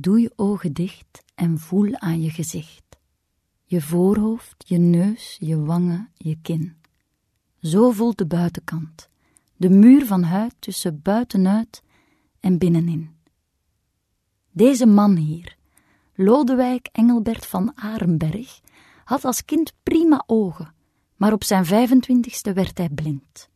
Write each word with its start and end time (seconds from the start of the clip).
Doe 0.00 0.20
je 0.20 0.32
ogen 0.36 0.72
dicht 0.72 1.24
en 1.34 1.58
voel 1.58 1.94
aan 1.96 2.22
je 2.22 2.30
gezicht. 2.30 2.84
Je 3.64 3.80
voorhoofd, 3.80 4.64
je 4.68 4.78
neus, 4.78 5.36
je 5.40 5.60
wangen, 5.60 6.10
je 6.16 6.38
kin. 6.42 6.76
Zo 7.62 7.90
voelt 7.90 8.18
de 8.18 8.26
buitenkant, 8.26 9.08
de 9.56 9.68
muur 9.68 10.06
van 10.06 10.22
huid 10.22 10.54
tussen 10.58 11.02
buitenuit 11.02 11.82
en 12.40 12.58
binnenin. 12.58 13.10
Deze 14.50 14.86
man 14.86 15.16
hier, 15.16 15.56
Lodewijk 16.14 16.88
Engelbert 16.92 17.46
van 17.46 17.72
Arenberg, 17.76 18.60
had 19.04 19.24
als 19.24 19.44
kind 19.44 19.72
prima 19.82 20.24
ogen, 20.26 20.74
maar 21.16 21.32
op 21.32 21.44
zijn 21.44 21.64
25ste 21.64 22.52
werd 22.54 22.78
hij 22.78 22.88
blind. 22.88 23.48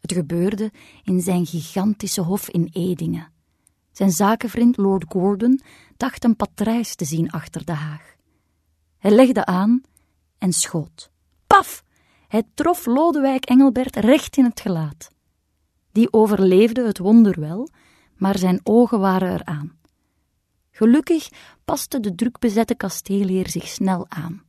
Het 0.00 0.12
gebeurde 0.12 0.72
in 1.04 1.20
zijn 1.20 1.46
gigantische 1.46 2.20
hof 2.20 2.48
in 2.48 2.68
Edingen. 2.72 3.32
Zijn 3.92 4.10
zakenvriend 4.10 4.76
Lord 4.76 5.04
Gordon 5.08 5.60
dacht 5.96 6.24
een 6.24 6.36
patrijs 6.36 6.94
te 6.94 7.04
zien 7.04 7.30
achter 7.30 7.64
de 7.64 7.72
haag. 7.72 8.14
Hij 8.98 9.10
legde 9.10 9.44
aan 9.44 9.82
en 10.38 10.52
schoot. 10.52 11.10
Paf! 11.46 11.82
Hij 12.28 12.42
trof 12.54 12.86
Lodewijk 12.86 13.44
Engelbert 13.44 13.96
recht 13.96 14.36
in 14.36 14.44
het 14.44 14.60
gelaat. 14.60 15.10
Die 15.92 16.12
overleefde 16.12 16.86
het 16.86 16.98
wonder 16.98 17.40
wel, 17.40 17.68
maar 18.16 18.38
zijn 18.38 18.60
ogen 18.62 19.00
waren 19.00 19.32
eraan. 19.32 19.78
Gelukkig 20.70 21.28
paste 21.64 22.00
de 22.00 22.14
drukbezette 22.14 22.74
kasteelheer 22.74 23.48
zich 23.48 23.68
snel 23.68 24.06
aan. 24.08 24.42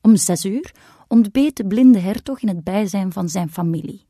Om 0.00 0.16
zes 0.16 0.44
uur 0.44 0.74
ontbeet 1.08 1.56
de 1.56 1.66
blinde 1.66 1.98
hertog 1.98 2.40
in 2.40 2.48
het 2.48 2.64
bijzijn 2.64 3.12
van 3.12 3.28
zijn 3.28 3.50
familie. 3.50 4.06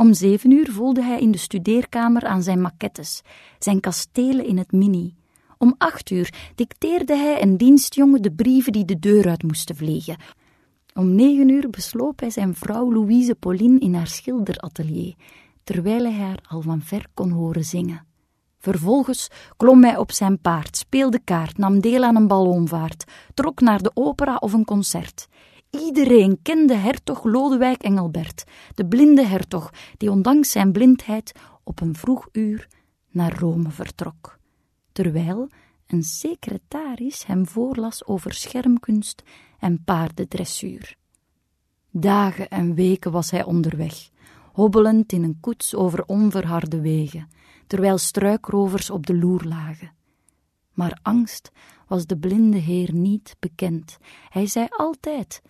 Om 0.00 0.14
zeven 0.14 0.50
uur 0.50 0.70
voelde 0.72 1.02
hij 1.02 1.20
in 1.20 1.30
de 1.30 1.38
studeerkamer 1.38 2.24
aan 2.26 2.42
zijn 2.42 2.60
maquettes, 2.60 3.22
zijn 3.58 3.80
kastelen 3.80 4.46
in 4.46 4.58
het 4.58 4.72
mini. 4.72 5.14
Om 5.58 5.74
acht 5.78 6.10
uur 6.10 6.34
dicteerde 6.54 7.16
hij 7.16 7.42
een 7.42 7.56
dienstjongen 7.56 8.22
de 8.22 8.32
brieven 8.32 8.72
die 8.72 8.84
de 8.84 8.98
deur 8.98 9.28
uit 9.28 9.42
moesten 9.42 9.76
vliegen. 9.76 10.16
Om 10.94 11.14
negen 11.14 11.48
uur 11.48 11.70
besloop 11.70 12.20
hij 12.20 12.30
zijn 12.30 12.54
vrouw 12.54 12.92
Louise 12.92 13.34
Pauline 13.34 13.78
in 13.78 13.94
haar 13.94 14.06
schilderatelier, 14.06 15.14
terwijl 15.64 16.02
hij 16.02 16.26
haar 16.26 16.38
al 16.48 16.60
van 16.60 16.82
ver 16.82 17.06
kon 17.14 17.30
horen 17.30 17.64
zingen. 17.64 18.06
Vervolgens 18.58 19.28
klom 19.56 19.84
hij 19.84 19.96
op 19.96 20.12
zijn 20.12 20.40
paard, 20.40 20.76
speelde 20.76 21.20
kaart, 21.24 21.58
nam 21.58 21.80
deel 21.80 22.02
aan 22.02 22.16
een 22.16 22.28
ballonvaart, 22.28 23.04
trok 23.34 23.60
naar 23.60 23.82
de 23.82 23.90
opera 23.94 24.36
of 24.36 24.52
een 24.52 24.64
concert. 24.64 25.28
Iedereen 25.70 26.42
kende 26.42 26.74
hertog 26.74 27.24
Lodewijk 27.24 27.82
Engelbert, 27.82 28.44
de 28.74 28.86
blinde 28.86 29.26
hertog, 29.26 29.70
die 29.96 30.10
ondanks 30.10 30.50
zijn 30.50 30.72
blindheid 30.72 31.32
op 31.64 31.80
een 31.80 31.94
vroeg 31.94 32.28
uur 32.32 32.68
naar 33.10 33.38
Rome 33.38 33.70
vertrok. 33.70 34.38
Terwijl 34.92 35.48
een 35.86 36.02
secretaris 36.02 37.26
hem 37.26 37.46
voorlas 37.46 38.06
over 38.06 38.32
schermkunst 38.32 39.22
en 39.58 39.84
paardendressuur. 39.84 40.96
Dagen 41.90 42.48
en 42.48 42.74
weken 42.74 43.12
was 43.12 43.30
hij 43.30 43.44
onderweg, 43.44 44.10
hobbelend 44.52 45.12
in 45.12 45.22
een 45.22 45.40
koets 45.40 45.74
over 45.74 46.04
onverharde 46.04 46.80
wegen, 46.80 47.28
terwijl 47.66 47.98
struikrovers 47.98 48.90
op 48.90 49.06
de 49.06 49.14
loer 49.14 49.44
lagen. 49.44 49.92
Maar 50.72 50.98
angst 51.02 51.50
was 51.86 52.06
de 52.06 52.16
blinde 52.16 52.58
heer 52.58 52.94
niet 52.94 53.36
bekend. 53.38 53.98
Hij 54.28 54.46
zei 54.46 54.66
altijd: 54.70 55.42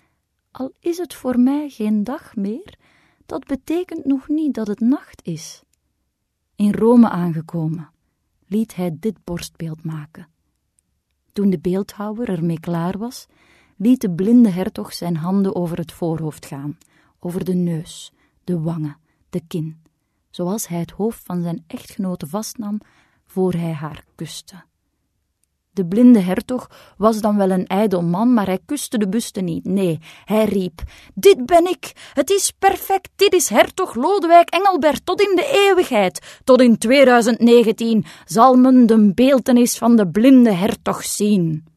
Al 0.51 0.73
is 0.81 0.98
het 0.98 1.15
voor 1.15 1.39
mij 1.39 1.69
geen 1.69 2.05
dag 2.05 2.37
meer, 2.37 2.79
dat 3.27 3.47
betekent 3.47 4.05
nog 4.05 4.29
niet 4.29 4.55
dat 4.55 4.67
het 4.67 4.81
nacht 4.81 5.23
is. 5.25 5.62
In 6.56 6.73
Rome 6.73 7.09
aangekomen, 7.09 7.91
liet 8.47 8.75
hij 8.75 8.97
dit 9.01 9.25
borstbeeld 9.25 9.84
maken. 9.84 10.28
Toen 11.33 11.51
de 11.51 11.59
beeldhouwer 11.59 12.28
ermee 12.28 12.61
klaar 12.61 12.98
was, 12.98 13.27
liet 13.77 14.01
de 14.01 14.11
blinde 14.11 14.51
hertog 14.51 14.93
zijn 14.93 15.17
handen 15.17 15.55
over 15.55 15.78
het 15.78 15.93
voorhoofd 15.93 16.47
gaan, 16.47 16.78
over 17.19 17.45
de 17.45 17.55
neus, 17.55 18.12
de 18.44 18.61
wangen, 18.61 18.97
de 19.31 19.41
kin, 19.47 19.82
zoals 20.31 20.69
hij 20.69 20.78
het 20.78 20.91
hoofd 20.91 21.22
van 21.25 21.43
zijn 21.43 21.65
echtgenote 21.67 22.27
vastnam 22.27 22.81
voor 23.25 23.53
hij 23.53 23.72
haar 23.72 24.05
kuste. 24.15 24.62
De 25.72 25.86
blinde 25.86 26.19
hertog 26.19 26.70
was 26.97 27.20
dan 27.20 27.36
wel 27.36 27.50
een 27.50 27.66
ijdel 27.66 28.03
man, 28.03 28.34
maar 28.34 28.47
hij 28.47 28.58
kuste 28.66 28.98
de 28.98 29.08
buste 29.08 29.41
niet. 29.41 29.64
Nee, 29.64 29.98
hij 30.25 30.44
riep: 30.44 30.82
Dit 31.14 31.47
ben 31.47 31.69
ik! 31.69 31.92
Het 32.14 32.31
is 32.31 32.53
perfect! 32.58 33.08
Dit 33.16 33.34
is 33.34 33.48
hertog 33.48 33.94
Lodewijk 33.94 34.50
Engelbert 34.50 35.06
tot 35.06 35.20
in 35.20 35.36
de 35.36 35.66
eeuwigheid! 35.66 36.41
Tot 36.44 36.60
in 36.60 36.78
2019 36.78 38.04
zal 38.25 38.54
men 38.54 38.86
de 38.86 39.12
beeltenis 39.14 39.78
van 39.78 39.97
de 39.97 40.08
blinde 40.08 40.53
hertog 40.53 41.04
zien. 41.04 41.69